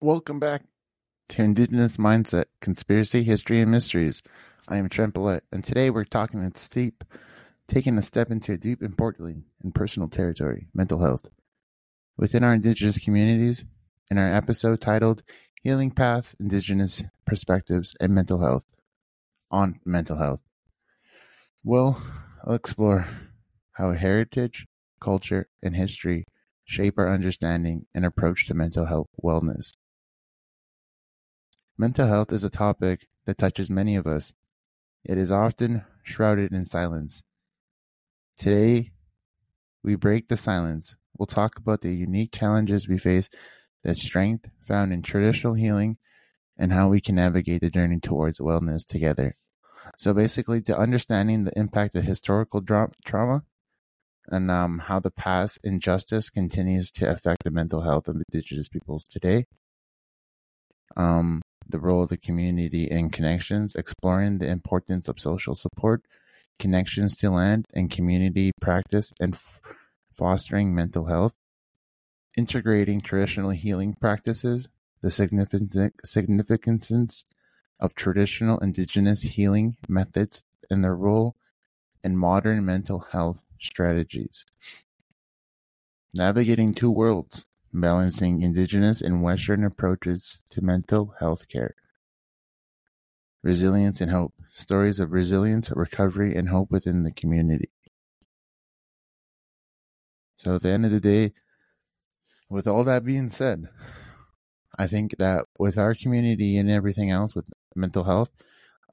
[0.00, 0.62] Welcome back
[1.30, 4.22] to Indigenous Mindset, Conspiracy, History, and Mysteries.
[4.68, 7.02] I am Trent Billette, and today we're talking a steep,
[7.66, 11.28] taking a step into deep, importantly, and personal territory, mental health.
[12.16, 13.64] Within our Indigenous communities,
[14.08, 15.24] in our episode titled
[15.64, 18.66] Healing Paths, Indigenous Perspectives, and Mental Health,
[19.50, 20.44] on mental health.
[21.64, 22.00] Well,
[22.46, 23.08] explore
[23.72, 24.64] how heritage,
[25.00, 26.24] culture, and history
[26.64, 29.72] shape our understanding and approach to mental health wellness.
[31.80, 34.32] Mental health is a topic that touches many of us.
[35.04, 37.22] It is often shrouded in silence.
[38.36, 38.90] Today,
[39.84, 40.96] we break the silence.
[41.16, 43.28] We'll talk about the unique challenges we face,
[43.84, 45.98] the strength found in traditional healing,
[46.56, 49.36] and how we can navigate the journey towards wellness together.
[49.96, 53.44] So, basically, to understanding the impact of historical dra- trauma
[54.26, 59.04] and um, how the past injustice continues to affect the mental health of Indigenous peoples
[59.04, 59.44] today.
[60.96, 66.02] Um, the role of the community in connections, exploring the importance of social support,
[66.58, 69.60] connections to land and community practice, and f-
[70.12, 71.36] fostering mental health,
[72.36, 74.68] integrating traditional healing practices,
[75.02, 77.24] the significant significance
[77.80, 81.36] of traditional indigenous healing methods and their role
[82.02, 84.44] in modern mental health strategies.
[86.14, 91.74] Navigating two worlds, balancing indigenous and Western approaches to mental health care.
[93.42, 94.34] Resilience and hope.
[94.50, 97.70] Stories of resilience, recovery, and hope within the community.
[100.36, 101.32] So, at the end of the day,
[102.48, 103.68] with all that being said,
[104.78, 108.30] I think that with our community and everything else with mental health,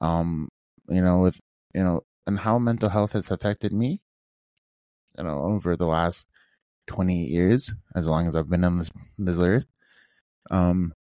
[0.00, 0.48] um,
[0.88, 1.40] you know, with
[1.74, 4.00] you know, and how mental health has affected me,
[5.16, 6.26] you know, over the last
[6.86, 9.66] 28 years, as long as I've been on this this earth.
[10.50, 10.92] Um,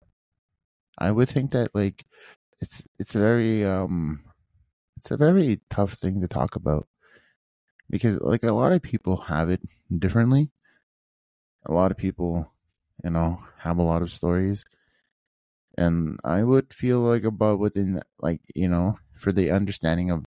[0.98, 2.04] I would think that like
[2.60, 4.20] it's it's very um
[4.96, 6.86] it's a very tough thing to talk about
[7.90, 9.61] because like a lot of people have it
[9.98, 10.50] differently.
[11.67, 12.52] A lot of people,
[13.02, 14.64] you know, have a lot of stories.
[15.77, 20.24] And I would feel like about within like, you know, for the understanding of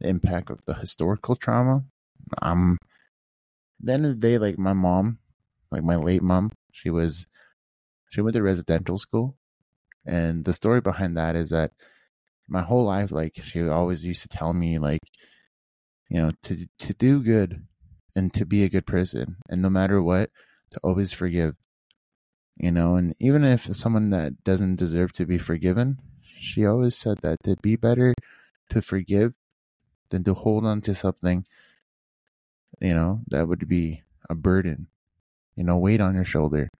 [0.00, 1.84] the impact of the historical trauma,
[2.40, 2.78] I'm
[3.80, 5.18] the end of the day, like my mom,
[5.70, 7.26] like my late mom, she was
[8.10, 9.36] she went to residential school,
[10.06, 11.72] and the story behind that is that
[12.48, 15.02] my whole life, like she always used to tell me, like
[16.08, 17.66] you know, to to do good
[18.14, 20.30] and to be a good person, and no matter what,
[20.70, 21.54] to always forgive.
[22.56, 25.98] You know, and even if someone that doesn't deserve to be forgiven,
[26.38, 28.14] she always said that to be better
[28.70, 29.34] to forgive
[30.08, 31.44] than to hold on to something
[32.80, 34.88] you know, that would be a burden,
[35.54, 36.70] you know, weight on your shoulder.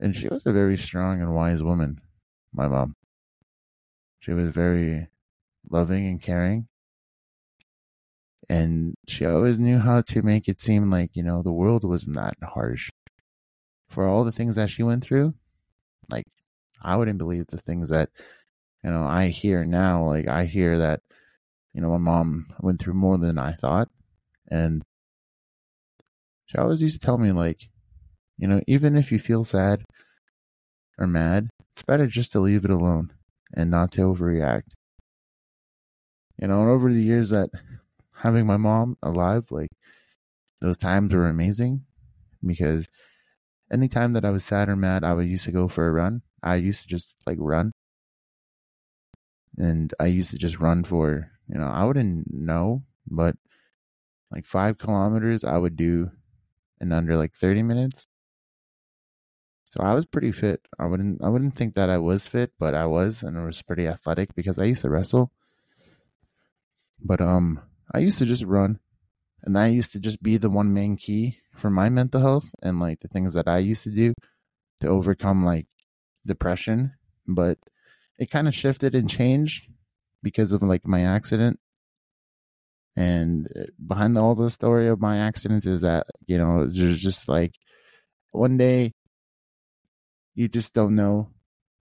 [0.00, 2.00] And she was a very strong and wise woman,
[2.52, 2.96] my mom.
[4.20, 5.08] She was very
[5.70, 6.66] loving and caring.
[8.48, 12.16] And she always knew how to make it seem like, you know, the world wasn't
[12.16, 12.90] that harsh.
[13.88, 15.34] For all the things that she went through,
[16.10, 16.26] like,
[16.82, 18.10] I wouldn't believe the things that,
[18.82, 20.06] you know, I hear now.
[20.06, 21.00] Like, I hear that,
[21.72, 23.88] you know, my mom went through more than I thought
[24.52, 24.82] and
[26.44, 27.70] she always used to tell me, like,
[28.36, 29.82] you know, even if you feel sad
[30.98, 33.14] or mad, it's better just to leave it alone
[33.54, 34.74] and not to overreact.
[36.38, 37.48] You know, and over the years that
[38.12, 39.70] having my mom alive, like,
[40.60, 41.86] those times were amazing
[42.44, 42.86] because
[43.72, 46.20] anytime that I was sad or mad, I would used to go for a run.
[46.42, 47.72] I used to just like run.
[49.56, 53.36] And I used to just run for, you know, I wouldn't know, but
[54.32, 56.10] like five kilometers I would do
[56.80, 58.06] in under like 30 minutes.
[59.64, 60.66] So I was pretty fit.
[60.78, 63.62] I wouldn't I wouldn't think that I was fit, but I was and I was
[63.62, 65.30] pretty athletic because I used to wrestle.
[67.00, 67.60] But um
[67.94, 68.80] I used to just run
[69.42, 72.80] and that used to just be the one main key for my mental health and
[72.80, 74.14] like the things that I used to do
[74.80, 75.66] to overcome like
[76.26, 76.94] depression,
[77.26, 77.58] but
[78.18, 79.68] it kind of shifted and changed
[80.22, 81.58] because of like my accident
[82.96, 87.28] and uh, behind all the story of my accidents is that, you know, there's just
[87.28, 87.54] like
[88.30, 88.92] one day
[90.34, 91.28] you just don't know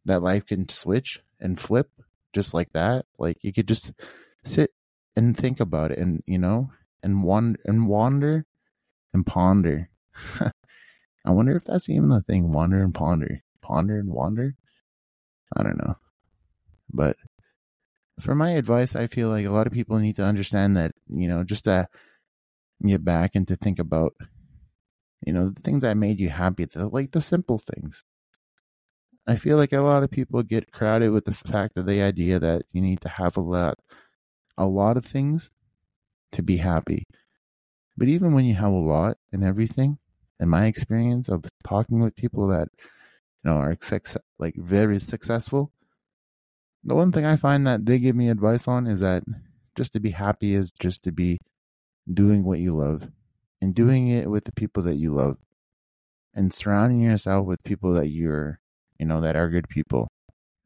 [0.06, 1.90] that life can switch and flip
[2.34, 3.06] just like that.
[3.18, 3.92] Like you could just
[4.44, 4.72] sit
[5.16, 6.72] and think about it and, you know,
[7.04, 8.46] and wander and wander
[9.13, 9.90] and ponder.
[11.25, 13.42] I wonder if that's even a thing, wander and ponder.
[13.62, 14.56] Ponder and wander?
[15.56, 15.98] I don't know.
[16.92, 17.18] But
[18.20, 21.28] for my advice, I feel like a lot of people need to understand that, you
[21.28, 21.88] know, just to
[22.84, 24.14] get back and to think about,
[25.26, 28.04] you know, the things that made you happy, the, like the simple things.
[29.28, 32.40] I feel like a lot of people get crowded with the fact of the idea
[32.40, 33.80] that you need to have a lot,
[34.58, 35.50] a lot of things
[36.34, 37.08] to be happy.
[37.98, 39.98] But even when you have a lot and everything,
[40.40, 42.68] in my experience of talking with people that
[43.44, 43.76] you know are
[44.38, 45.72] like very successful,
[46.86, 49.24] the one thing I find that they give me advice on is that
[49.76, 51.40] just to be happy is just to be
[52.12, 53.10] doing what you love
[53.62, 55.38] and doing it with the people that you love
[56.36, 58.60] and surrounding yourself with people that you're,
[59.00, 60.08] you know, that are good people.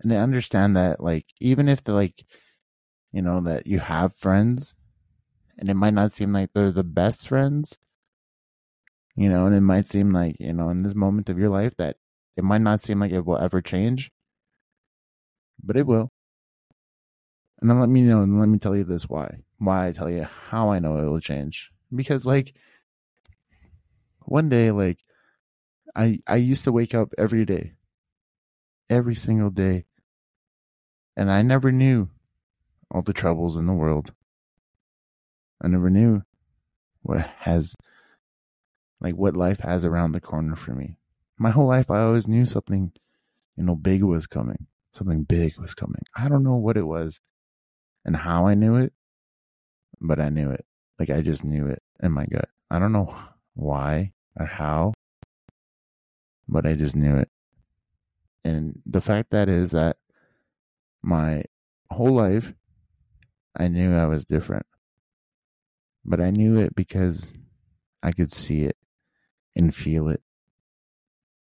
[0.02, 2.26] And to understand that, like, even if the, like,
[3.12, 4.74] you know, that you have friends
[5.58, 7.78] and it might not seem like they're the best friends,
[9.16, 11.76] you know, and it might seem like, you know, in this moment of your life
[11.78, 11.96] that
[12.36, 14.12] it might not seem like it will ever change,
[15.64, 16.10] but it will.
[17.62, 19.40] And then let me know, and let me tell you this why.
[19.58, 21.72] Why I tell you how I know it will change.
[21.94, 22.56] Because, like,
[24.22, 25.00] one day, like,
[25.96, 27.74] I I used to wake up every day,
[28.90, 29.86] every single day,
[31.18, 32.10] and I never knew
[32.92, 34.14] all the troubles in the world.
[35.62, 36.24] I never knew
[37.02, 37.76] what has
[39.02, 40.98] like what life has around the corner for me.
[41.38, 42.92] My whole life I always knew something,
[43.58, 44.68] you know, big was coming.
[44.94, 46.02] Something big was coming.
[46.16, 47.20] I don't know what it was
[48.06, 48.94] and how I knew it,
[50.02, 50.66] but I knew it.
[50.98, 52.50] Like I just knew it in my gut.
[52.70, 53.16] I don't know
[53.54, 54.94] why or how,
[56.48, 57.30] but I just knew it.
[58.44, 59.98] And the fact that is that
[61.02, 61.44] my
[61.90, 62.54] whole life,
[63.58, 64.66] I knew I was different.
[66.06, 67.34] But I knew it because
[68.02, 68.78] I could see it
[69.56, 70.22] and feel it.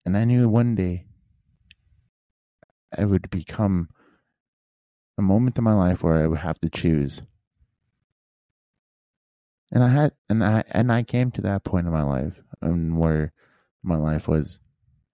[0.05, 1.05] And I knew one day
[2.97, 3.89] I would become
[5.17, 7.21] a moment in my life where I would have to choose.
[9.71, 12.97] And I had and I and I came to that point in my life and
[12.97, 13.31] where
[13.83, 14.59] my life was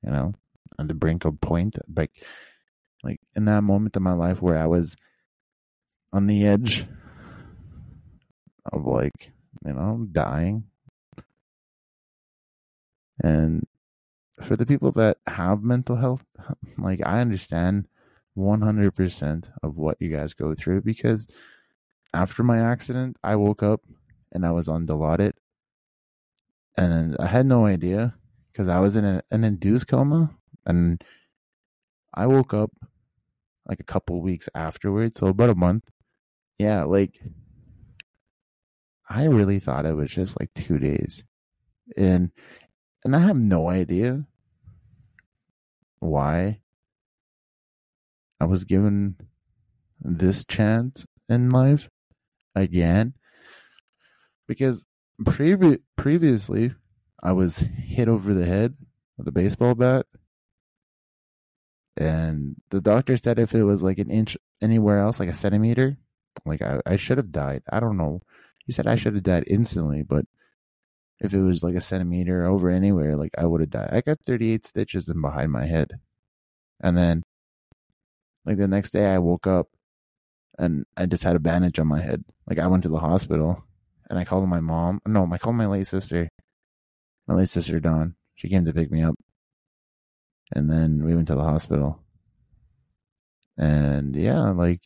[0.03, 0.33] you know,
[0.79, 1.77] on the brink of point.
[1.93, 2.11] Like,
[3.03, 4.95] like in that moment in my life where I was
[6.13, 6.87] on the edge
[8.71, 9.31] of like,
[9.65, 10.65] you know, dying.
[13.21, 13.65] And
[14.41, 16.23] for the people that have mental health,
[16.77, 17.87] like I understand
[18.37, 21.27] 100% of what you guys go through because
[22.13, 23.81] after my accident, I woke up
[24.31, 25.33] and I was on Dilaudid
[26.77, 28.15] and I had no idea
[28.51, 30.31] because I was in a, an induced coma
[30.65, 31.03] and
[32.13, 32.71] I woke up
[33.67, 35.89] like a couple weeks afterwards, so about a month.
[36.57, 37.19] Yeah, like
[39.09, 41.23] I really thought it was just like two days,
[41.95, 42.31] and
[43.03, 44.25] and I have no idea
[45.99, 46.59] why
[48.39, 49.15] I was given
[49.99, 51.89] this chance in life
[52.55, 53.13] again
[54.47, 54.85] because
[55.23, 56.73] previ- previously
[57.21, 58.75] I was hit over the head
[59.17, 60.05] with a baseball bat.
[61.97, 65.97] And the doctor said if it was like an inch anywhere else, like a centimeter,
[66.45, 67.63] like I, I should have died.
[67.71, 68.21] I don't know.
[68.65, 70.25] He said I should have died instantly, but
[71.19, 73.89] if it was like a centimeter over anywhere, like I would have died.
[73.91, 75.99] I got 38 stitches in behind my head.
[76.79, 77.23] And then,
[78.45, 79.67] like the next day, I woke up
[80.59, 82.23] and I just had a bandage on my head.
[82.47, 83.63] Like I went to the hospital
[84.09, 85.01] and I called my mom.
[85.05, 86.29] No, I called my late sister
[87.27, 88.15] my late sister Dawn.
[88.35, 89.15] She came to pick me up,
[90.55, 91.99] and then we went to the hospital.
[93.57, 94.81] And yeah, like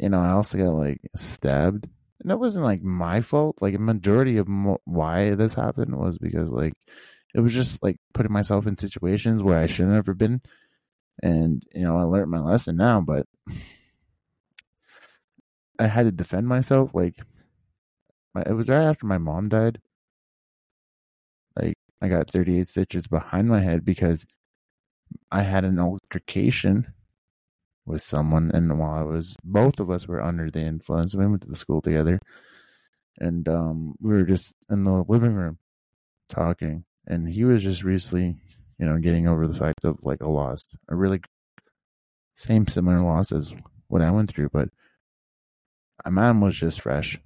[0.00, 1.86] you know, I also got like stabbed,
[2.20, 3.58] and it wasn't like my fault.
[3.60, 6.74] Like a majority of mo- why this happened was because like
[7.34, 10.40] it was just like putting myself in situations where I shouldn't have been,
[11.22, 13.26] and you know, I learned my lesson now, but.
[15.78, 16.94] I had to defend myself.
[16.94, 17.16] Like,
[18.46, 19.80] it was right after my mom died.
[21.60, 24.26] Like I got 38 stitches behind my head because
[25.30, 26.93] I had an altercation
[27.86, 31.14] with someone and while I was both of us were under the influence.
[31.14, 32.20] We went to the school together
[33.18, 35.58] and um, we were just in the living room
[36.28, 38.36] talking and he was just recently,
[38.78, 41.20] you know, getting over the fact of like a loss, a really
[42.34, 43.54] same similar loss as
[43.88, 44.68] what I went through, but
[46.04, 47.18] my mom was just fresh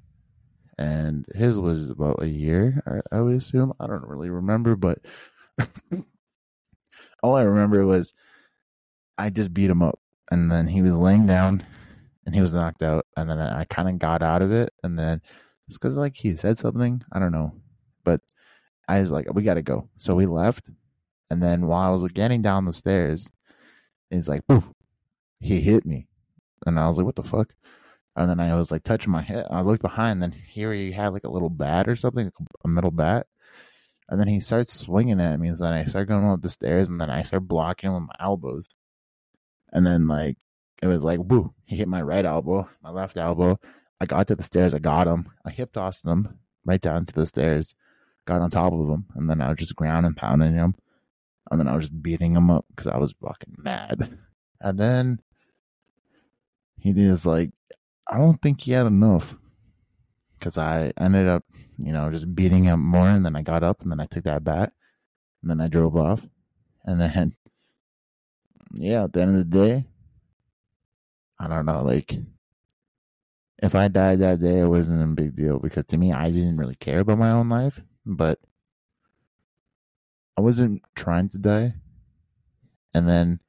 [0.79, 2.83] and his was about a year.
[3.11, 3.73] I, would assume.
[3.81, 4.99] I don't really remember, but
[7.23, 8.15] all I remember was
[9.17, 9.99] I just beat him up,
[10.31, 11.65] and then he was laying down,
[12.27, 14.71] and he was knocked out, and then I, I kind of got out of it,
[14.83, 15.21] and then
[15.67, 17.03] it's because like he said something.
[17.13, 17.53] I don't know,
[18.05, 18.21] but
[18.87, 19.89] I was like, we got to go.
[19.99, 20.69] So we left,
[21.31, 23.31] and then while I was getting down the stairs,
[24.11, 24.65] he's like, poof,
[25.41, 26.09] he hit me,
[26.67, 27.53] and I was like, what the fuck?
[28.17, 29.47] And then I was like touching my head.
[29.49, 32.33] I looked behind, and then here he had like a little bat or something,
[32.65, 33.27] a metal bat.
[34.09, 35.51] And then he starts swinging at me.
[35.51, 38.15] So then I start going up the stairs and then I start blocking with my
[38.19, 38.69] elbows.
[39.73, 40.37] And then, like,
[40.83, 43.59] it was like, woo, he hit my right elbow, my left elbow.
[44.01, 44.75] I got to the stairs.
[44.75, 45.29] I got him.
[45.45, 47.75] I hip tossed him right down to the stairs,
[48.27, 49.07] got on top of him.
[49.15, 50.75] And then I was just ground and pounding him.
[51.51, 54.19] And then I was just beating him up because I was fucking mad.
[54.61, 55.21] And then
[56.79, 57.51] he was like,
[58.07, 59.35] I don't think he had enough
[60.39, 61.45] because I ended up,
[61.79, 63.09] you know, just beating him more.
[63.09, 64.73] And then I got up and then I took that bat
[65.43, 66.27] and then I drove off.
[66.85, 67.35] And then,
[68.75, 69.87] yeah, at the end of the day,
[71.39, 72.17] I don't know, like,
[73.63, 76.57] if I died that day, it wasn't a big deal because to me, I didn't
[76.59, 78.39] really care about my own life, but
[80.37, 81.75] I wasn't trying to die.
[82.95, 83.41] And then,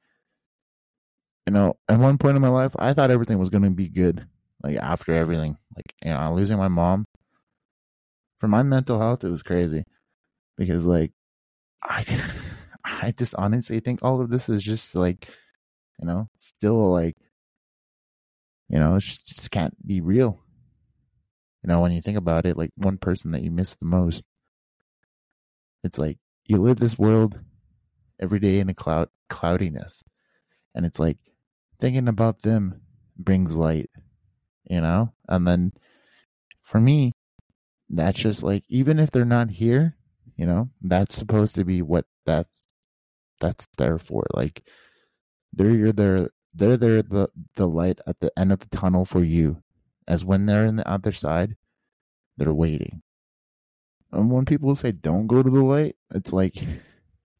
[1.46, 3.88] you know, at one point in my life, I thought everything was going to be
[3.88, 4.26] good
[4.62, 7.06] like after everything, like you know, losing my mom.
[8.38, 9.84] For my mental health, it was crazy
[10.56, 11.12] because like
[11.82, 12.04] I,
[13.02, 15.28] I just honestly think all of this is just like,
[16.00, 17.16] you know, still like,
[18.68, 20.38] you know, it just can't be real.
[21.62, 24.24] You know, when you think about it, like one person that you miss the most,
[25.84, 27.38] it's like you live this world
[28.20, 30.02] every day in a cloud cloudiness,
[30.74, 31.18] and it's like
[31.78, 32.80] thinking about them
[33.18, 33.90] brings light
[34.70, 35.12] you know?
[35.28, 35.72] And then
[36.62, 37.12] for me,
[37.90, 39.96] that's just like even if they're not here,
[40.36, 42.64] you know, that's supposed to be what that's
[43.40, 44.24] that's there for.
[44.34, 44.62] Like
[45.52, 49.62] they're there they're there the the light at the end of the tunnel for you.
[50.06, 51.56] As when they're in the other side,
[52.36, 53.02] they're waiting.
[54.12, 56.56] And when people say don't go to the light, it's like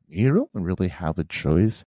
[0.09, 1.85] you don't really have a choice.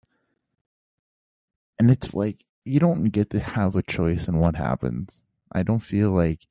[1.80, 5.20] And it's like you don't get to have a choice in what happens.
[5.50, 6.46] I don't feel like,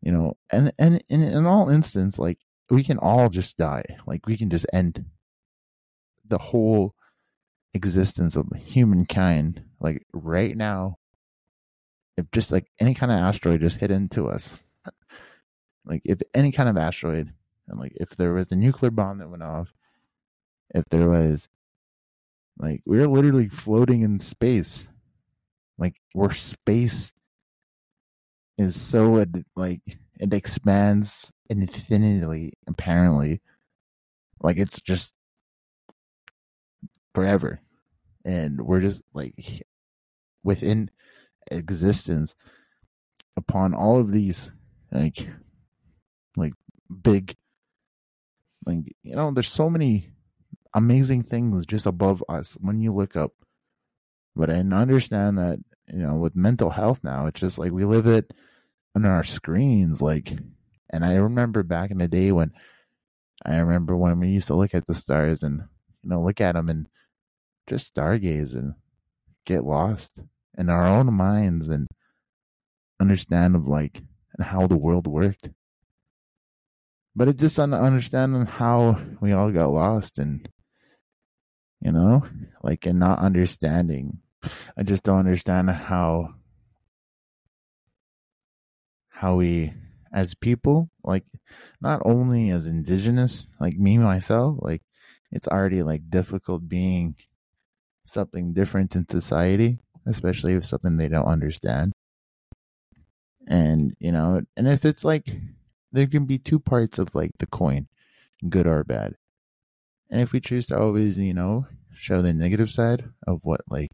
[0.00, 2.38] you know, and and, and in all instance, like
[2.70, 3.84] we can all just die.
[4.06, 5.04] Like we can just end
[6.28, 6.94] the whole
[7.74, 9.62] existence of humankind.
[9.80, 10.96] Like right now,
[12.16, 14.68] if just like any kind of asteroid just hit into us,
[15.86, 17.32] like if any kind of asteroid,
[17.68, 19.72] and like if there was a nuclear bomb that went off,
[20.74, 21.48] if there was
[22.58, 24.86] like we're literally floating in space
[25.78, 27.12] like we're space
[28.58, 29.80] is so like
[30.18, 33.40] it expands infinitely apparently
[34.42, 35.14] like it's just
[37.18, 37.60] forever.
[38.24, 39.34] And we're just like
[40.44, 40.90] within
[41.50, 42.34] existence
[43.36, 44.50] upon all of these
[44.92, 45.26] like
[46.36, 46.52] like
[47.02, 47.34] big
[48.66, 50.10] like you know there's so many
[50.74, 53.32] amazing things just above us when you look up.
[54.36, 55.58] But i understand that
[55.88, 58.32] you know with mental health now it's just like we live it
[58.94, 60.38] on our screens like
[60.90, 62.52] and i remember back in the day when
[63.44, 65.62] i remember when we used to look at the stars and
[66.02, 66.88] you know look at them and
[67.68, 68.74] just stargaze and
[69.44, 70.20] get lost
[70.56, 71.86] in our own minds and
[73.00, 74.00] understand of like
[74.36, 75.50] and how the world worked.
[77.14, 80.48] But it's just understanding how we all got lost and
[81.80, 82.24] you know
[82.62, 84.18] like and not understanding.
[84.76, 86.34] I just don't understand how
[89.08, 89.72] how we
[90.12, 91.24] as people like
[91.80, 94.80] not only as indigenous like me myself like
[95.32, 97.16] it's already like difficult being
[98.08, 101.92] something different in society especially if something they don't understand
[103.46, 105.26] and you know and if it's like
[105.92, 107.86] there can be two parts of like the coin
[108.48, 109.14] good or bad
[110.10, 113.90] and if we choose to always you know show the negative side of what like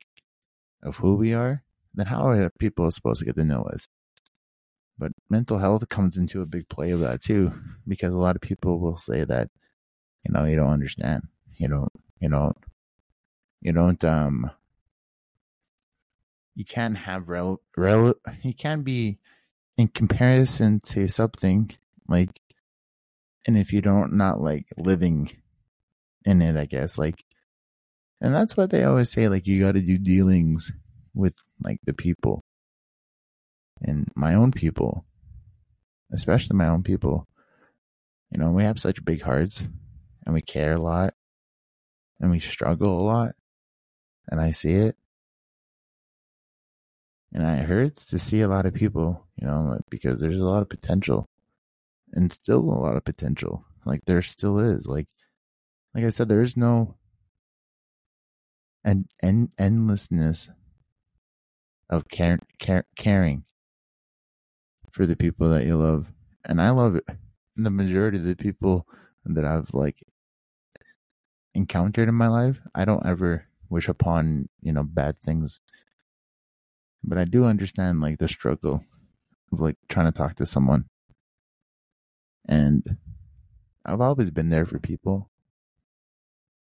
[0.82, 1.62] of who we are
[1.94, 3.88] then how are people supposed to get to know us
[4.98, 7.52] but mental health comes into a big play of that too,
[7.86, 9.48] because a lot of people will say that,
[10.24, 11.24] you know, you don't understand.
[11.56, 12.56] You don't, you don't,
[13.64, 14.50] you don't, um,
[16.54, 19.18] you can't have rel, rel, you can't be
[19.76, 21.70] in comparison to something
[22.06, 22.40] like,
[23.46, 25.30] and if you don't, not like living
[26.24, 27.24] in it, I guess, like,
[28.20, 30.70] and that's what they always say, like, you got to do dealings
[31.14, 32.44] with like the people
[33.80, 35.04] and my own people,
[36.12, 37.26] especially my own people.
[38.30, 39.66] You know, we have such big hearts
[40.24, 41.14] and we care a lot
[42.20, 43.34] and we struggle a lot.
[44.28, 44.96] And I see it.
[47.32, 50.62] And it hurts to see a lot of people, you know, because there's a lot
[50.62, 51.28] of potential
[52.12, 53.64] and still a lot of potential.
[53.84, 54.86] Like there still is.
[54.86, 55.08] Like,
[55.94, 56.94] like I said, there is no
[58.84, 60.48] and and endlessness
[61.90, 63.44] of care, care, caring
[64.90, 66.12] for the people that you love.
[66.44, 67.04] And I love it.
[67.56, 68.86] The majority of the people
[69.24, 70.02] that I've like
[71.54, 75.60] encountered in my life, I don't ever wish upon, you know, bad things.
[77.02, 78.84] But I do understand like the struggle
[79.52, 80.84] of like trying to talk to someone.
[82.48, 82.98] And
[83.84, 85.28] I've always been there for people.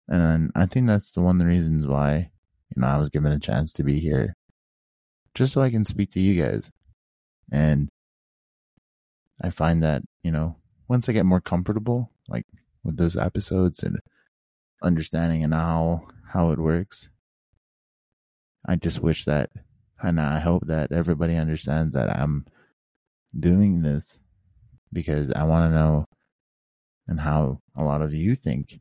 [0.09, 2.31] And I think that's the one of the reasons why,
[2.75, 4.35] you know, I was given a chance to be here.
[5.35, 6.71] Just so I can speak to you guys.
[7.53, 7.89] And
[9.43, 10.57] I find that, you know,
[10.89, 12.47] once I get more comfortable, like
[12.83, 13.99] with those episodes and
[14.83, 17.09] understanding and how how it works,
[18.67, 19.51] I just wish that
[20.03, 22.45] and I hope that everybody understands that I'm
[23.39, 24.19] doing this
[24.93, 26.05] because I want to know
[27.09, 28.81] and how a lot of you think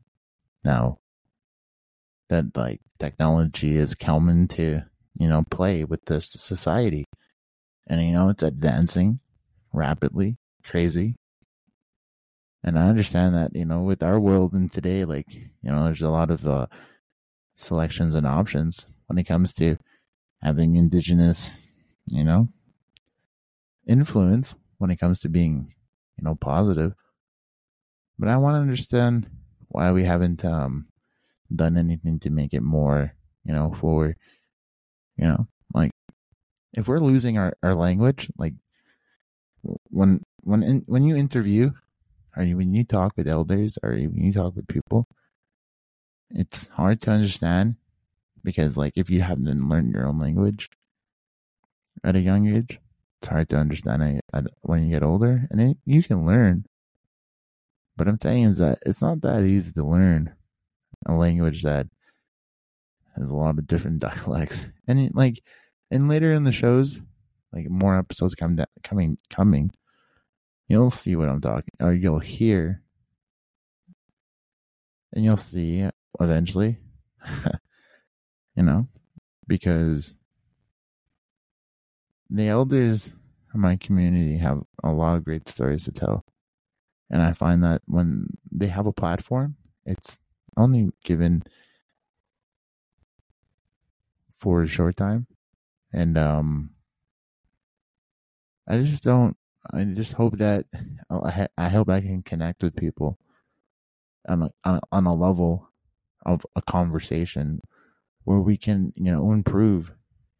[0.64, 0.98] now
[2.28, 4.82] that like technology is coming to
[5.18, 7.04] you know play with this society.
[7.86, 9.20] And you know it's advancing
[9.72, 11.16] rapidly crazy.
[12.64, 16.02] And i understand that you know with our world in today like you know there's
[16.02, 16.66] a lot of uh
[17.56, 19.76] selections and options when it comes to
[20.42, 21.50] having indigenous
[22.06, 22.48] you know
[23.86, 25.72] influence when it comes to being
[26.16, 26.94] you know positive.
[28.18, 29.28] But i want to understand
[29.68, 30.86] why we haven't um
[31.54, 33.12] done anything to make it more
[33.44, 34.16] you know for
[35.16, 35.46] you know?
[35.72, 35.90] Like
[36.74, 38.54] if we're losing our, our language like
[39.90, 41.72] when when in, when you interview
[42.36, 45.06] or you, when you talk with elders or when you talk with people
[46.30, 47.76] it's hard to understand
[48.42, 50.68] because like if you haven't learned your own language
[52.04, 52.78] at a young age
[53.20, 54.24] it's hard to understand it
[54.62, 56.64] when you get older and it, you can learn.
[57.96, 60.34] But i'm saying is that it's not that easy to learn
[61.06, 61.86] a language that
[63.16, 64.66] has a lot of different dialects.
[64.86, 65.42] And like
[65.90, 67.00] and later in the shows
[67.52, 69.72] like more episodes come coming coming
[70.68, 72.82] you'll see what i'm talking or you'll hear
[75.12, 75.88] and you'll see
[76.20, 76.78] eventually
[78.56, 78.86] you know
[79.46, 80.14] because
[82.30, 83.12] the elders
[83.54, 86.24] in my community have a lot of great stories to tell.
[87.10, 90.18] And i find that when they have a platform it's
[90.56, 91.44] only given
[94.34, 95.26] for a short time.
[95.92, 96.70] And um
[98.68, 99.36] i just don't
[99.72, 100.66] i just hope that
[101.56, 103.18] i hope i can connect with people
[104.28, 105.68] on a, on a level
[106.24, 107.60] of a conversation
[108.24, 109.92] where we can you know improve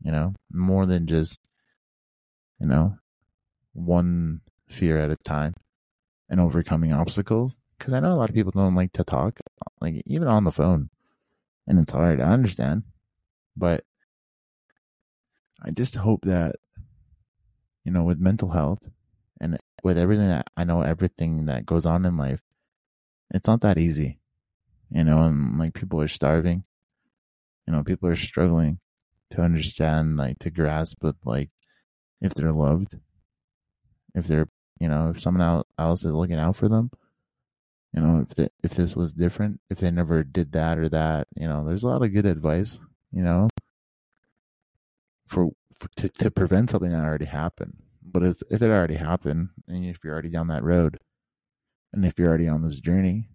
[0.03, 1.39] you know more than just
[2.61, 2.97] you know
[3.73, 5.55] one fear at a time
[6.29, 9.39] and overcoming obstacles because I know a lot of people don't like to talk,
[9.81, 10.89] like even on the phone,
[11.67, 12.21] and it's hard.
[12.21, 12.85] I understand,
[13.55, 13.85] but
[15.62, 16.57] I just hope that
[17.85, 18.89] you know, with mental health
[19.41, 22.43] and with everything that I know, everything that goes on in life,
[23.31, 24.19] it's not that easy,
[24.90, 26.64] you know, and like people are starving,
[27.66, 28.79] you know, people are struggling
[29.31, 31.51] to understand, like to grasp with like
[32.20, 32.94] if they're loved,
[34.14, 34.49] if they're,
[34.81, 36.90] you know, if someone else is looking out for them
[37.96, 41.29] you know, if the, if this was different, if they never did that or that,
[41.35, 42.79] you know, there's a lot of good advice,
[43.11, 43.49] you know,
[45.27, 47.75] for, for to to prevent something that already happened.
[48.03, 50.99] But if it already happened, and if you're already down that road,
[51.94, 53.29] and if you're already on this journey,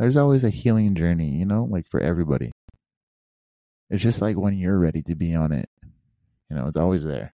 [0.00, 2.50] there's always a healing journey, you know, like for everybody.
[3.90, 5.68] It's just like when you're ready to be on it,
[6.48, 7.34] you know, it's always there.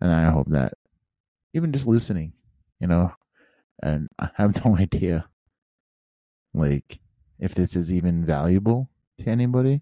[0.00, 0.72] And I hope that
[1.54, 2.32] even just listening,
[2.80, 3.12] you know,
[3.80, 5.28] and I have no idea,
[6.54, 6.98] like,
[7.38, 9.80] if this is even valuable to anybody.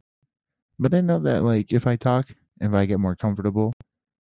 [0.78, 2.28] But I know that, like, if I talk,
[2.60, 3.72] if I get more comfortable,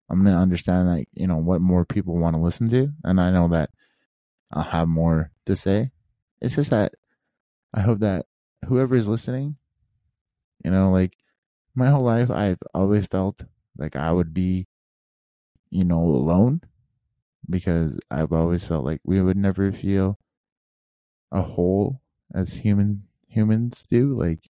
[0.09, 3.31] I'm gonna understand, like, you know, what more people want to listen to, and I
[3.31, 3.69] know that
[4.49, 5.91] I'll have more to say.
[6.39, 6.93] It's just that
[7.73, 8.27] I hope that
[8.65, 9.57] whoever is listening,
[10.63, 11.17] you know, like,
[11.75, 13.43] my whole life I've always felt
[13.77, 14.67] like I would be,
[15.71, 16.61] you know, alone
[17.49, 20.19] because I've always felt like we would never feel
[21.31, 22.01] a whole
[22.33, 24.17] as human humans do.
[24.17, 24.49] Like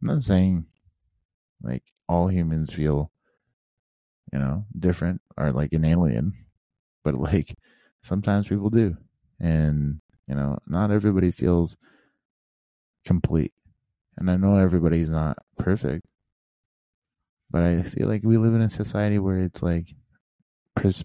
[0.00, 0.66] I'm not saying
[1.62, 3.12] like all humans feel,
[4.32, 6.32] you know, different or like an alien,
[7.04, 7.56] but like
[8.02, 8.96] sometimes people do.
[9.40, 11.78] And, you know, not everybody feels
[13.06, 13.52] complete.
[14.18, 16.04] And I know everybody's not perfect,
[17.50, 19.94] but I feel like we live in a society where it's like
[20.74, 21.04] pers-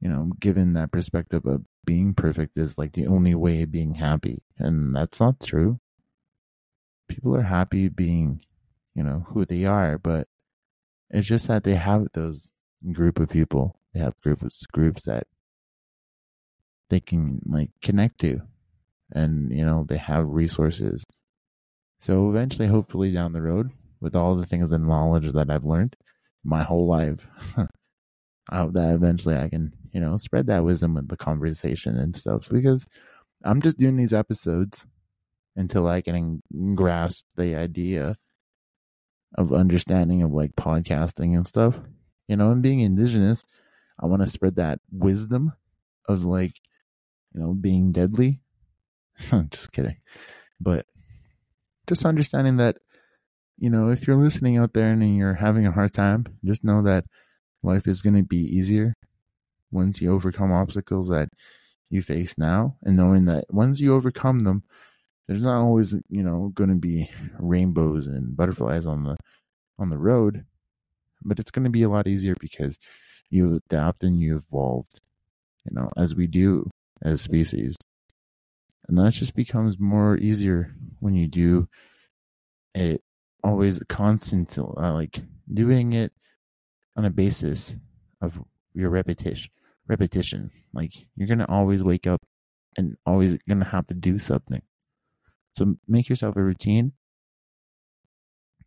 [0.00, 3.94] you know, given that perspective of being perfect is like the only way of being
[3.94, 4.42] happy.
[4.58, 5.80] And that's not true.
[7.08, 8.42] People are happy being,
[8.94, 10.28] you know, who they are, but
[11.10, 12.48] it's just that they have those
[12.92, 13.78] group of people.
[13.94, 15.26] They have groups groups that
[16.90, 18.42] they can like connect to.
[19.12, 21.04] And you know they have resources.
[22.00, 25.96] So eventually, hopefully down the road, with all the things and knowledge that I've learned
[26.44, 27.26] my whole life,
[28.50, 32.14] I hope that eventually I can you know spread that wisdom with the conversation and
[32.14, 32.86] stuff because
[33.44, 34.86] I'm just doing these episodes
[35.56, 36.42] until I can
[36.74, 38.14] grasp the idea
[39.36, 41.80] of understanding of like podcasting and stuff.
[42.28, 43.44] You know, and being indigenous,
[44.00, 45.52] I want to spread that wisdom
[46.08, 46.54] of like,
[47.32, 48.40] you know, being deadly.
[49.50, 49.96] just kidding.
[50.60, 50.86] But
[51.86, 52.76] just understanding that,
[53.58, 56.82] you know, if you're listening out there and you're having a hard time, just know
[56.82, 57.04] that
[57.62, 58.94] life is going to be easier
[59.70, 61.28] once you overcome obstacles that
[61.90, 62.76] you face now.
[62.82, 64.64] And knowing that once you overcome them
[65.26, 69.16] there's not always you know going to be rainbows and butterflies on the
[69.78, 70.44] on the road.
[71.22, 72.78] But it's going to be a lot easier because
[73.30, 75.00] you adapt and you evolved
[75.64, 76.70] you know as we do
[77.02, 77.76] as species
[78.88, 81.68] and that just becomes more easier when you do
[82.74, 83.02] it
[83.42, 85.20] always constant uh, like
[85.52, 86.12] doing it
[86.96, 87.74] on a basis
[88.20, 88.42] of
[88.74, 89.50] your repetition
[89.86, 92.22] repetition like you're gonna always wake up
[92.76, 94.62] and always gonna have to do something
[95.56, 96.92] so make yourself a routine.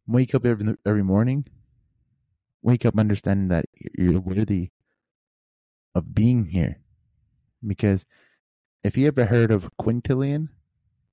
[0.08, 1.46] Wake up every every morning.
[2.64, 4.72] Wake up understanding that you're worthy
[5.94, 6.82] of being here.
[7.66, 8.08] Because
[8.84, 10.50] if you ever heard of quintillion,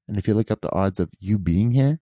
[0.09, 2.01] and if you look up the odds of you being here,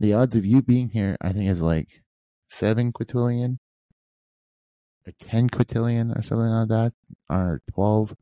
[0.00, 2.02] the odds of you being here, I think, is like
[2.48, 3.58] seven quintillion
[5.06, 6.92] or 10 quintillion or something like that,
[7.30, 8.14] or 12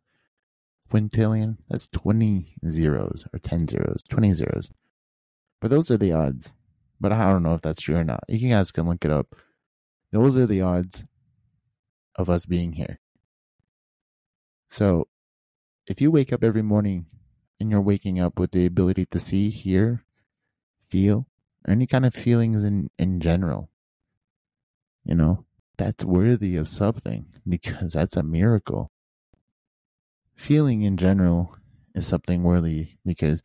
[0.92, 1.56] quintillion.
[1.68, 4.70] That's 20 zeros or 10 zeros, 20 zeros.
[5.60, 6.52] But those are the odds.
[7.00, 8.24] But I don't know if that's true or not.
[8.28, 9.34] You guys can look it up.
[10.12, 11.04] Those are the odds
[12.16, 12.98] of us being here.
[14.70, 15.08] So
[15.90, 17.06] if you wake up every morning
[17.58, 20.04] and you're waking up with the ability to see, hear,
[20.88, 21.26] feel,
[21.66, 23.68] any kind of feelings in, in general,
[25.04, 25.44] you know,
[25.76, 28.90] that's worthy of something because that's a miracle
[30.40, 31.54] feeling in general
[31.94, 33.42] is something worthy because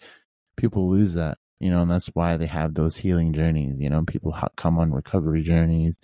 [0.55, 3.81] people lose that, you know, and that's why they have those healing journeys.
[3.81, 5.97] You know, people come on recovery journeys.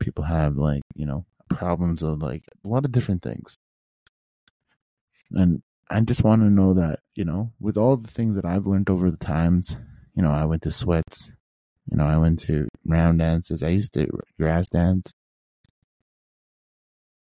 [0.00, 3.58] People have like, you know, problems of like a lot of different things.
[5.30, 8.66] And I just want to know that, you know, with all the things that I've
[8.66, 9.76] learned over the times,
[10.14, 11.30] you know, I went to sweats,
[11.90, 13.62] you know, I went to round dances.
[13.62, 14.06] I used to
[14.38, 15.12] grass dance.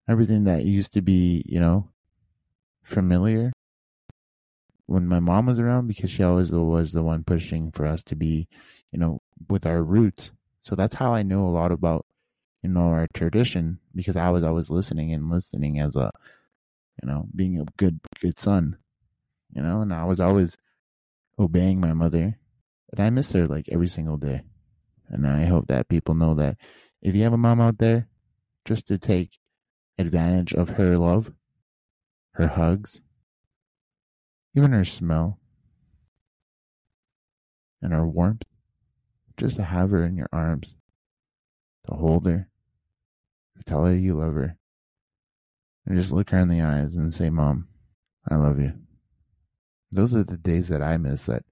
[0.08, 1.90] Everything that used to be, you know,
[2.84, 3.52] familiar
[4.86, 8.16] when my mom was around because she always was the one pushing for us to
[8.16, 8.48] be,
[8.92, 10.32] you know, with our roots.
[10.62, 12.06] So that's how I know a lot about,
[12.62, 16.12] you know, our tradition because I was always listening and listening as a,
[17.02, 18.78] you know, being a good, good son,
[19.54, 20.58] you know, and I was always
[21.40, 22.38] obeying my mother.
[22.92, 24.44] And I miss her like every single day.
[25.10, 26.58] And I hope that people know that
[27.02, 28.08] if you have a mom out there,
[28.66, 29.38] just to take
[29.98, 31.32] advantage of her love
[32.34, 33.00] her hugs,
[34.56, 35.40] even her smell,
[37.82, 38.44] and her warmth,
[39.38, 40.76] just to have her in your arms,
[41.88, 42.50] to hold her,
[43.58, 44.58] to tell her you love her,
[45.86, 47.68] and just look her in the eyes and say, Mom,
[48.30, 48.74] I love you.
[49.92, 51.44] Those are the days that I miss that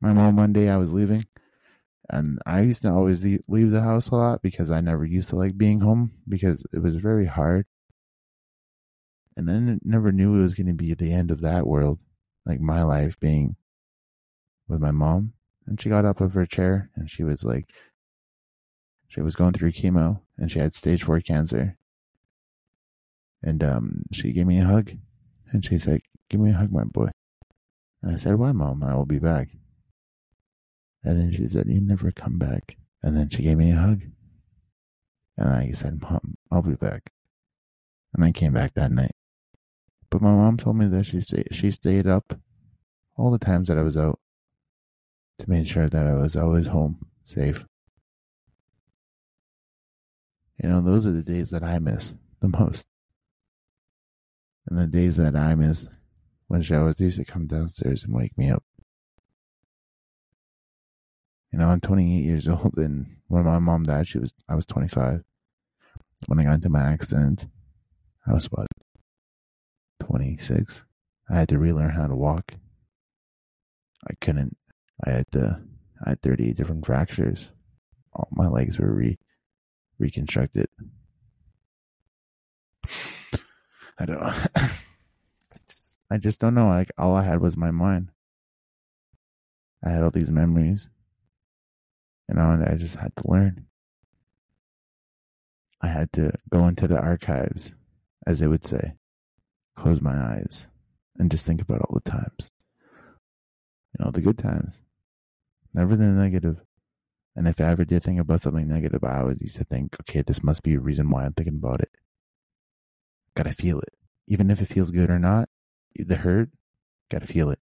[0.00, 1.26] my mom one day I was leaving
[2.10, 5.36] and I used to always leave the house a lot because I never used to
[5.36, 7.66] like being home because it was very hard
[9.36, 11.98] and I never knew it was going to be the end of that world,
[12.44, 13.56] like my life being
[14.68, 15.32] with my mom.
[15.66, 17.70] And she got up of her chair and she was like,
[19.08, 21.78] she was going through chemo and she had stage four cancer.
[23.42, 24.92] And um, she gave me a hug
[25.50, 26.00] and she said,
[26.30, 27.10] Give me a hug, my boy.
[28.02, 28.82] And I said, Why, mom?
[28.82, 29.48] I will be back.
[31.04, 32.76] And then she said, You never come back.
[33.02, 34.02] And then she gave me a hug.
[35.36, 37.10] And I said, Mom, I'll be back.
[38.14, 39.12] And I came back that night.
[40.10, 42.38] But my mom told me that she she stayed up
[43.16, 44.20] all the times that I was out
[45.38, 47.64] to make sure that I was always home, safe.
[50.62, 52.86] You know, those are the days that I miss the most.
[54.66, 55.88] And the days that I miss
[56.52, 58.62] when always used to come downstairs and wake me up.
[61.50, 64.66] You know, I'm 28 years old, and when my mom died, she was I was
[64.66, 65.22] 25.
[66.26, 67.46] When I got into my accident,
[68.26, 68.68] I was about
[70.00, 70.84] 26.
[71.30, 72.52] I had to relearn how to walk.
[74.08, 74.56] I couldn't.
[75.04, 75.62] I had to.
[76.04, 77.50] I had 38 different fractures.
[78.12, 79.18] All my legs were re
[79.98, 80.66] reconstructed.
[83.98, 84.22] I don't.
[86.10, 86.68] I just don't know.
[86.68, 88.10] Like all I had was my mind.
[89.84, 90.88] I had all these memories,
[92.28, 93.66] and I just had to learn.
[95.80, 97.72] I had to go into the archives,
[98.26, 98.94] as they would say,
[99.74, 100.66] close my eyes,
[101.18, 102.50] and just think about all the times.
[103.98, 104.80] You know, the good times,
[105.74, 106.60] never the negative.
[107.34, 110.22] And if I ever did think about something negative, I always used to think, okay,
[110.22, 111.90] this must be a reason why I'm thinking about it.
[113.34, 113.94] Gotta feel it.
[114.26, 115.48] Even if it feels good or not,
[115.96, 116.50] the hurt,
[117.10, 117.58] gotta feel it.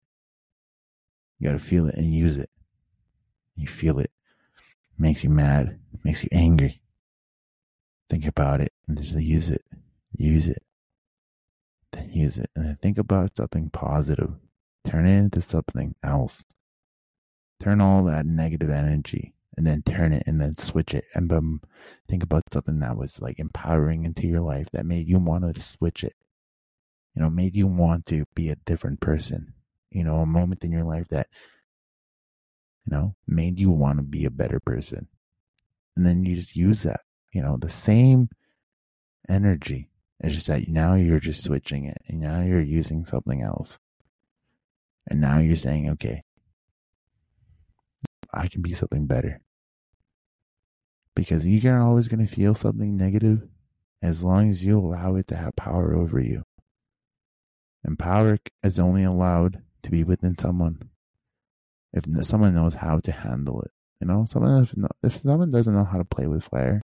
[1.39, 2.51] You gotta feel it and use it.
[3.57, 4.11] You feel it.
[4.99, 6.81] Makes you mad, makes you angry.
[8.09, 9.63] Think about it and just use it.
[10.17, 10.63] Use it.
[11.93, 12.51] Then use it.
[12.57, 14.35] And then think about something positive.
[14.85, 16.45] Turn it into something else.
[17.61, 21.61] Turn all that negative energy and then turn it and then switch it and boom,
[22.09, 25.61] think about something that was like empowering into your life that made you want to
[25.61, 26.15] switch it.
[27.15, 29.55] You know, made you want to be a different person.
[29.91, 31.27] You know, a moment in your life that,
[32.87, 35.09] you know, made you want to be a better person.
[35.97, 37.01] And then you just use that,
[37.33, 38.29] you know, the same
[39.29, 39.91] energy.
[40.21, 43.79] It's just that now you're just switching it and now you're using something else.
[45.09, 46.23] And now you're saying, okay,
[48.33, 49.41] I can be something better
[51.15, 53.47] because you're always going to feel something negative
[54.03, 56.43] as long as you allow it to have power over you.
[57.85, 60.91] And power is only allowed to be within someone
[61.93, 63.71] if someone knows how to handle it.
[64.01, 66.81] You know, someone if, if someone doesn't know how to play with fire,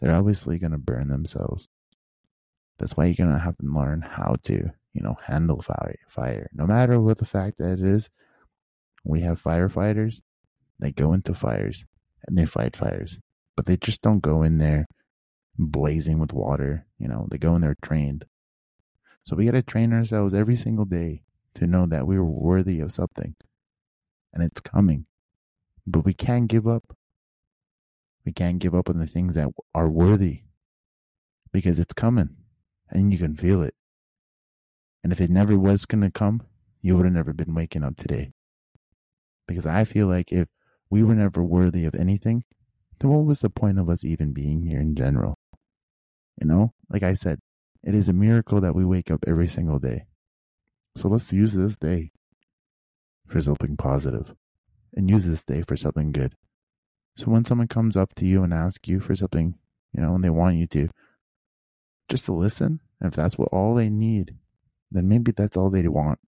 [0.00, 1.68] they're obviously going to burn themselves.
[2.78, 5.96] That's why you're going to have to learn how to, you know, handle fire.
[6.08, 8.08] Fire, no matter what the fact that it is.
[9.04, 10.20] We have firefighters.
[10.80, 11.84] They go into fires
[12.26, 13.18] and they fight fires
[13.58, 14.86] but they just don't go in there
[15.58, 16.86] blazing with water.
[16.96, 18.24] You know, they go in there trained.
[19.24, 22.92] So we got to train ourselves every single day to know that we're worthy of
[22.92, 23.34] something
[24.32, 25.06] and it's coming.
[25.88, 26.96] But we can't give up.
[28.24, 30.42] We can't give up on the things that are worthy
[31.52, 32.36] because it's coming
[32.90, 33.74] and you can feel it.
[35.02, 36.44] And if it never was going to come,
[36.80, 38.30] you would have never been waking up today.
[39.48, 40.46] Because I feel like if
[40.90, 42.44] we were never worthy of anything,
[42.98, 45.38] then what was the point of us even being here in general?
[46.40, 47.38] You know, like I said,
[47.82, 50.04] it is a miracle that we wake up every single day.
[50.96, 52.10] So let's use this day
[53.26, 54.34] for something positive
[54.94, 56.34] and use this day for something good.
[57.16, 59.54] So when someone comes up to you and asks you for something,
[59.92, 60.88] you know, and they want you to,
[62.08, 64.34] just to listen, if that's what all they need,
[64.90, 66.18] then maybe that's all they want.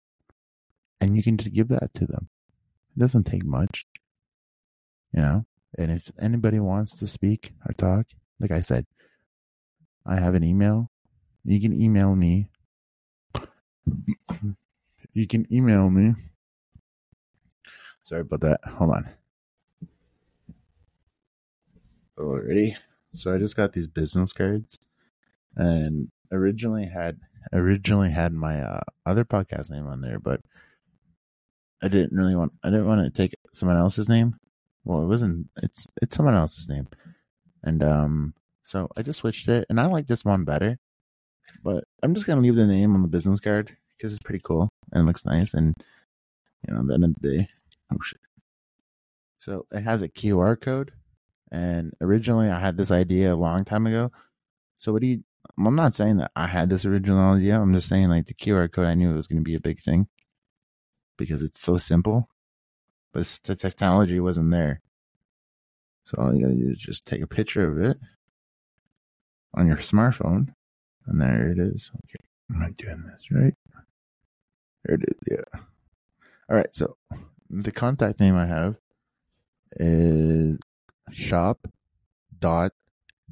[0.99, 2.29] And you can just give that to them.
[2.95, 3.85] It doesn't take much.
[5.13, 5.45] You know,
[5.77, 8.05] and if anybody wants to speak or talk,
[8.39, 8.85] like I said,
[10.05, 10.89] I have an email.
[11.43, 12.49] You can email me.
[15.13, 16.15] you can email me.
[18.03, 18.59] Sorry about that.
[18.65, 19.09] Hold on.
[22.17, 22.75] Already.
[23.13, 24.79] So I just got these business cards
[25.55, 27.19] and originally had
[27.53, 30.41] originally had my uh, other podcast name on there, but
[31.83, 34.35] I didn't really want I didn't want to take someone else's name
[34.83, 35.47] well, it wasn't.
[35.61, 36.87] It's it's someone else's name,
[37.63, 40.77] and um, so I just switched it, and I like this one better.
[41.63, 44.69] But I'm just gonna leave the name on the business card because it's pretty cool
[44.91, 45.75] and looks nice, and
[46.67, 47.47] you know, at the end of the day,
[47.93, 48.19] oh shit.
[49.39, 50.91] So it has a QR code,
[51.51, 54.11] and originally I had this idea a long time ago.
[54.77, 55.23] So what do you?
[55.57, 57.59] I'm not saying that I had this original idea.
[57.59, 58.87] I'm just saying like the QR code.
[58.87, 60.07] I knew it was to be a big thing
[61.17, 62.27] because it's so simple
[63.11, 64.81] but the technology wasn't there.
[66.05, 67.97] So all you gotta do is just take a picture of it
[69.53, 70.53] on your smartphone,
[71.05, 71.91] and there it is.
[72.05, 73.55] Okay, I'm I doing this right?
[74.83, 75.19] There it is.
[75.29, 75.59] Yeah.
[76.49, 76.73] All right.
[76.73, 76.97] So
[77.49, 78.75] the contact name I have
[79.77, 80.57] is
[81.11, 81.67] shop
[82.39, 82.71] dot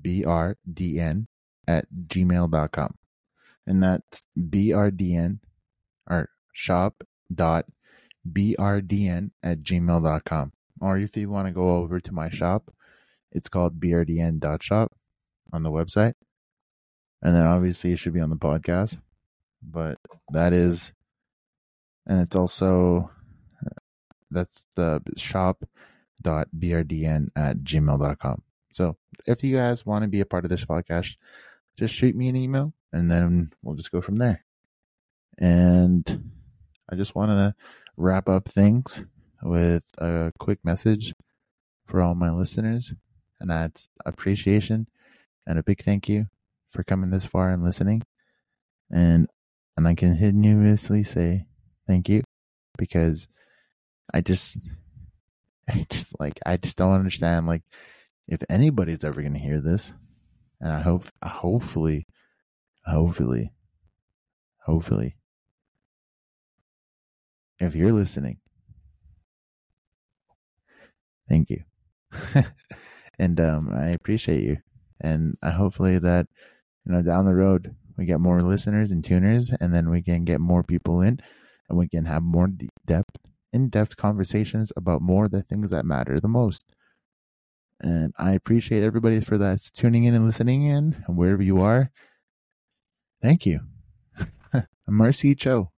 [0.02, 1.28] brdn
[1.68, 2.96] at gmail.com
[3.68, 5.40] and that's brdn
[6.10, 7.66] or shop dot
[8.34, 10.52] brdn at gmail.com.
[10.82, 12.72] Or if you want to go over to my shop,
[13.32, 14.92] it's called brdn.shop
[15.52, 16.14] on the website.
[17.22, 18.98] And then obviously it should be on the podcast.
[19.62, 19.98] But
[20.32, 20.94] that is,
[22.08, 23.12] and it's also,
[23.66, 23.70] uh,
[24.32, 25.68] that's the shop.brdn
[27.36, 28.42] at gmail.com.
[28.72, 28.96] So
[29.28, 31.18] if you guys want to be a part of this podcast,
[31.78, 34.44] just shoot me an email and then we'll just go from there.
[35.38, 36.32] And
[36.90, 37.56] I just want to
[38.00, 39.04] wrap up things
[39.44, 41.14] with a quick message
[41.86, 42.94] for all my listeners,
[43.40, 44.88] and that's appreciation
[45.46, 46.28] and a big thank you
[46.70, 48.04] for coming this far and listening.
[48.90, 49.28] And
[49.76, 51.46] and I continuously say
[51.88, 52.24] thank you
[52.78, 53.28] because
[54.14, 54.58] I just
[55.70, 57.64] I just like I just don't understand like
[58.28, 59.94] if anybody's ever gonna hear this,
[60.62, 62.08] and I hope hopefully,
[62.86, 63.52] hopefully,
[64.64, 65.16] hopefully,
[67.60, 68.38] if you're listening,
[71.28, 71.64] thank you,
[73.20, 74.58] and um, I appreciate you,
[75.02, 76.28] and I hopefully that
[76.86, 80.24] you know down the road we get more listeners and tuners, and then we can
[80.24, 81.20] get more people in,
[81.68, 82.50] and we can have more
[82.86, 83.18] depth,
[83.52, 86.66] in depth conversations about more of the things that matter the most.
[87.82, 91.92] And I appreciate everybody for that tuning in and listening in, and wherever you are.
[93.22, 93.60] Thank you.
[94.88, 95.72] Marcy Cho.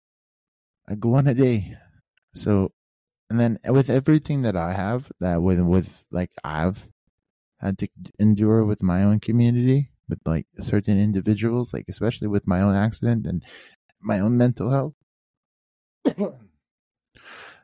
[0.87, 1.77] I go on a day.
[2.33, 2.71] So,
[3.29, 6.87] and then with everything that I have, that with, with like I've
[7.59, 7.87] had to
[8.19, 13.27] endure with my own community, with like certain individuals, like especially with my own accident
[13.27, 13.43] and
[14.01, 14.93] my own mental health.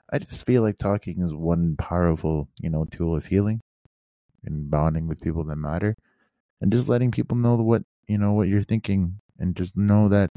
[0.09, 3.61] I just feel like talking is one powerful, you know, tool of healing
[4.45, 5.95] and bonding with people that matter
[6.61, 10.29] and just letting people know what you know what you're thinking and just know that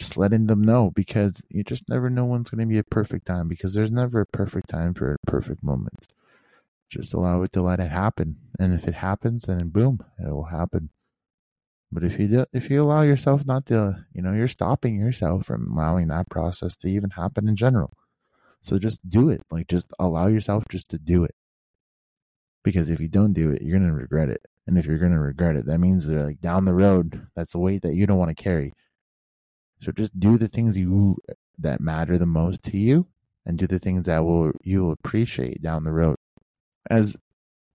[0.00, 3.26] just letting them know because you just never know when's going to be a perfect
[3.26, 6.06] time because there's never a perfect time for a perfect moment.
[6.88, 10.44] Just allow it to let it happen and if it happens then boom it will
[10.44, 10.88] happen.
[11.92, 15.44] But if you do, if you allow yourself not to you know you're stopping yourself
[15.44, 17.92] from allowing that process to even happen in general.
[18.62, 21.34] So just do it like just allow yourself just to do it.
[22.64, 24.46] Because if you don't do it, you're to regret it.
[24.66, 27.58] And if you're to regret it, that means they're like down the road, that's a
[27.58, 28.72] weight that you don't want to carry.
[29.80, 31.16] So just do the things you
[31.58, 33.06] that matter the most to you
[33.46, 36.16] and do the things that will you'll appreciate down the road.
[36.88, 37.16] As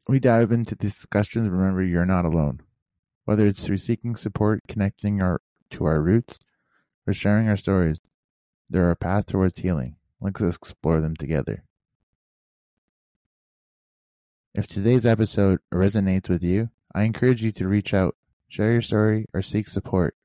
[0.07, 2.61] we dive into these discussions, remember you're not alone.
[3.25, 5.41] Whether it's through seeking support, connecting our
[5.71, 6.37] to our roots,
[7.07, 7.99] or sharing our stories,
[8.69, 9.95] there are paths towards healing.
[10.21, 11.63] Let's explore them together.
[14.53, 18.15] If today's episode resonates with you, I encourage you to reach out,
[18.47, 20.15] share your story, or seek support.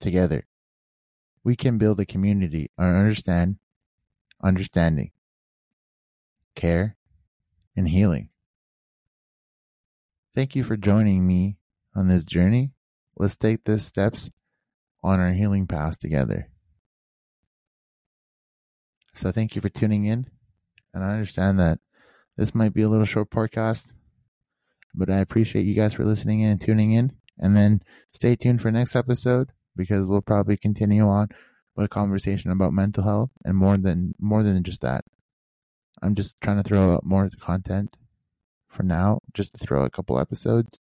[0.00, 0.44] Together,
[1.46, 3.56] we can build a community or understand,
[4.42, 5.12] understanding,
[6.56, 6.96] care,
[7.76, 8.28] and healing.
[10.34, 11.58] Thank you for joining me
[11.94, 12.72] on this journey.
[13.16, 14.28] Let's take these steps
[15.04, 16.48] on our healing path together.
[19.14, 20.26] So, thank you for tuning in.
[20.92, 21.78] And I understand that
[22.36, 23.92] this might be a little short podcast,
[24.96, 27.12] but I appreciate you guys for listening in and tuning in.
[27.38, 27.82] And then
[28.12, 31.28] stay tuned for next episode because we'll probably continue on
[31.76, 35.04] with a conversation about mental health and more than more than just that.
[36.02, 37.96] I'm just trying to throw out more content
[38.68, 40.78] for now, just to throw a couple episodes.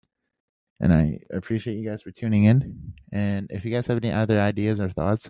[0.80, 2.94] And I appreciate you guys for tuning in.
[3.12, 5.30] And if you guys have any other ideas or thoughts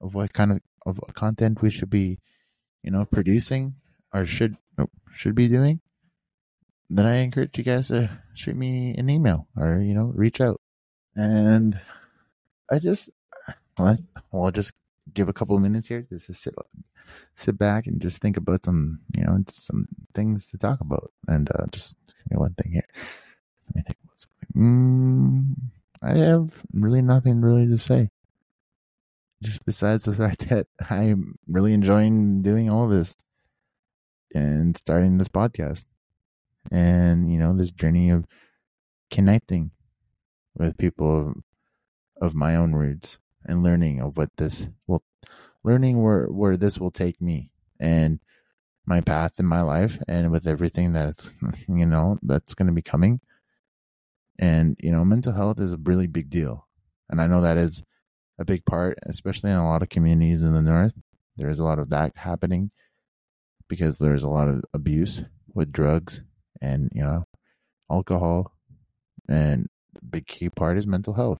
[0.00, 2.18] of what kind of, of content we should be,
[2.82, 3.74] you know, producing
[4.12, 4.56] or should
[5.12, 5.80] should be doing,
[6.90, 10.60] then I encourage you guys to shoot me an email or, you know, reach out.
[11.14, 11.78] And
[12.70, 13.10] I just,
[13.78, 13.96] well,
[14.32, 14.72] I'll just
[15.14, 16.54] give a couple of minutes here just to sit,
[17.34, 21.12] sit back and just think about some, you know, some things to talk about.
[21.26, 21.96] And uh, just
[22.30, 22.88] one thing here.
[23.66, 23.98] Let me think.
[24.56, 25.54] Mm,
[26.02, 28.10] I have really nothing really to say.
[29.42, 33.14] Just besides the fact that I'm really enjoying doing all this
[34.34, 35.84] and starting this podcast
[36.70, 38.26] and you know this journey of
[39.10, 39.70] connecting
[40.54, 41.32] with people
[42.20, 45.02] of, my own roots and learning of what this will
[45.64, 47.50] learning where where this will take me
[47.80, 48.20] and
[48.86, 51.34] my path in my life and with everything that's
[51.68, 53.20] you know that's going to be coming.
[54.38, 56.66] And you know mental health is a really big deal.
[57.10, 57.82] And i know that is
[58.38, 60.94] a big part especially in a lot of communities in the north.
[61.36, 62.70] There is a lot of that happening
[63.68, 66.22] because there's a lot of abuse with drugs
[66.60, 67.24] and you know
[67.90, 68.52] alcohol.
[69.28, 71.38] And the big key part is mental health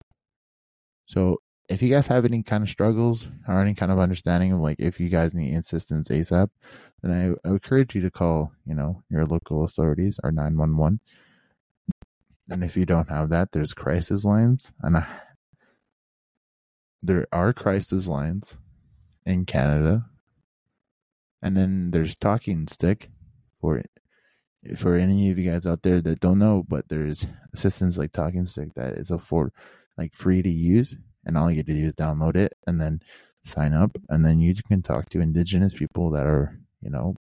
[1.09, 4.61] so if you guys have any kind of struggles or any kind of understanding of
[4.61, 6.49] like if you guys need assistance asap
[7.03, 11.01] then I, I encourage you to call you know your local authorities or 911
[12.51, 14.73] and if you don't have that there's crisis lines.
[14.83, 15.07] And I,
[17.03, 18.57] there are crisis lines
[19.27, 20.07] in canada.
[21.43, 23.11] And then there's Talking Stick
[23.61, 23.83] for
[24.77, 28.45] for any of you guys out there that don't know, but there's assistance like Talking
[28.45, 29.53] Stick that is afford
[29.99, 30.97] like free to use,
[31.27, 33.03] and all you get to do is download it and then
[33.43, 37.17] sign up, and then you can talk to indigenous people that are you know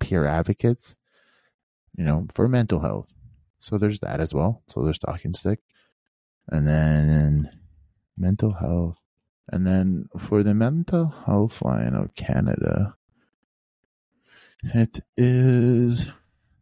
[0.00, 0.94] peer advocates,
[1.96, 3.12] you know, for mental health.
[3.60, 4.62] So there's that as well.
[4.66, 5.60] So there's Talking Stick,
[6.48, 7.50] and then
[8.16, 8.98] mental health,
[9.50, 12.94] and then for the mental health line of Canada,
[14.62, 16.06] it is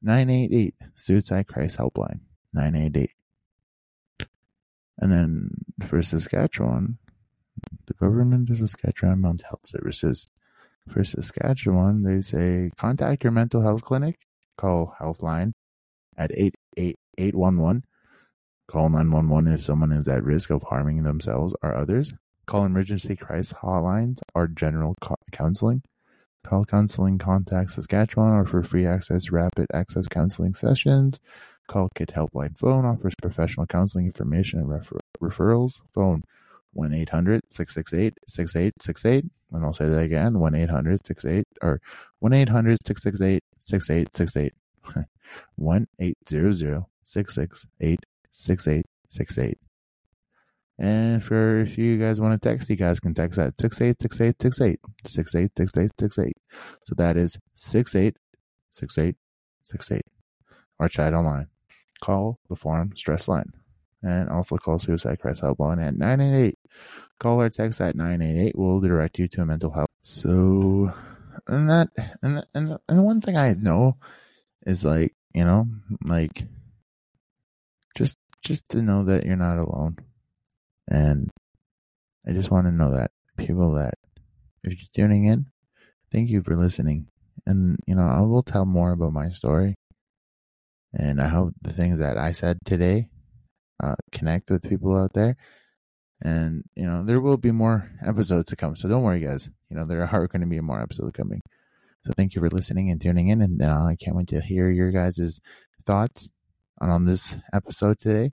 [0.03, 2.21] 988 Suicide Crisis Helpline.
[2.55, 3.11] 988.
[5.03, 5.51] And then
[5.85, 6.97] for Saskatchewan,
[7.87, 10.29] the government of Saskatchewan Mental Health Services.
[10.89, 14.21] For Saskatchewan, they say contact your mental health clinic,
[14.57, 15.55] call Healthline
[16.17, 17.83] at 88811.
[18.69, 22.15] Call 911 if someone is at risk of harming themselves or others.
[22.47, 24.95] Call emergency crisis hotlines or general
[25.33, 25.83] counseling.
[26.45, 31.21] Call counseling contact Saskatchewan or for free access rapid access counseling sessions.
[31.69, 35.81] Call Kid Helpline phone offers professional counseling information and refer- referrals.
[35.95, 36.25] Phone
[36.73, 39.25] 1 800 668 6868.
[39.53, 41.81] And I'll say that again 1 800 68 or
[42.19, 44.53] 1 800 668 6868.
[45.57, 49.59] 1 800 668 6868.
[50.83, 54.81] And for if you guys want to text, you guys can text at 686868.
[55.07, 56.37] 686868.
[56.85, 60.05] So that is 686868.
[60.81, 61.47] Or chat online.
[62.03, 63.53] Call the Farm Stress Line.
[64.03, 66.59] And also call Suicide Crisis Helpline at 988.
[67.21, 69.91] Call or text at 988 We'll direct you to a mental health.
[70.03, 70.93] So,
[71.47, 71.91] and that,
[72.25, 73.99] and, and, and one thing I know
[74.67, 75.69] is like, you know,
[76.05, 76.43] like,
[77.97, 79.99] just, just to know that you're not alone
[80.89, 81.31] and
[82.27, 83.95] I just want to know that people that,
[84.65, 85.47] if you're tuning in,
[86.13, 87.09] thank you for listening.
[87.47, 89.75] And, you know, I will tell more about my story.
[90.95, 93.09] And I hope the things that I said today
[93.83, 95.37] uh, connect with people out there.
[96.21, 98.77] And, you know, there will be more episodes to come.
[98.77, 99.49] So don't worry, guys.
[99.71, 101.41] You know, there are going to be more episodes coming.
[102.05, 103.41] So thank you for listening and tuning in.
[103.41, 105.41] And uh, I can't wait to hear your guys'
[105.85, 106.29] thoughts
[106.81, 108.33] on, on this episode today.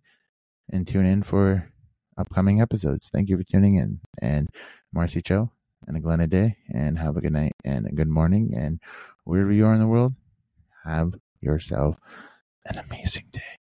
[0.71, 1.71] And tune in for
[2.19, 3.09] upcoming episodes.
[3.09, 4.01] Thank you for tuning in.
[4.21, 4.49] And
[4.93, 5.51] Marcy Cho
[5.87, 6.57] and a Glenna Day.
[6.73, 8.53] And have a good night and a good morning.
[8.55, 8.79] And
[9.23, 10.13] wherever you are in the world,
[10.85, 11.99] have yourself
[12.65, 13.68] an amazing day.